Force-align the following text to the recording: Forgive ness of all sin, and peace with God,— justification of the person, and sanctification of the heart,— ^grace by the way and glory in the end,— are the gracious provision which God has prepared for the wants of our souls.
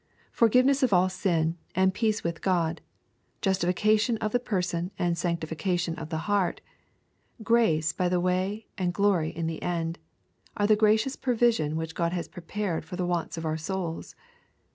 Forgive 0.31 0.65
ness 0.65 0.81
of 0.81 0.93
all 0.93 1.09
sin, 1.09 1.59
and 1.75 1.93
peace 1.93 2.23
with 2.23 2.41
God,— 2.41 2.81
justification 3.43 4.17
of 4.17 4.31
the 4.31 4.39
person, 4.39 4.89
and 4.97 5.15
sanctification 5.15 5.93
of 5.93 6.09
the 6.09 6.25
heart,— 6.25 6.59
^grace 7.43 7.95
by 7.95 8.09
the 8.09 8.19
way 8.19 8.65
and 8.79 8.95
glory 8.95 9.29
in 9.29 9.45
the 9.45 9.61
end,— 9.61 9.99
are 10.57 10.65
the 10.65 10.75
gracious 10.75 11.15
provision 11.15 11.75
which 11.75 11.93
God 11.93 12.13
has 12.13 12.27
prepared 12.27 12.83
for 12.83 12.95
the 12.95 13.05
wants 13.05 13.37
of 13.37 13.45
our 13.45 13.57
souls. 13.57 14.15